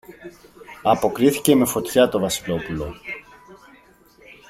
[0.81, 2.95] αποκρίθηκε με φωτιά το Βασιλόπουλο.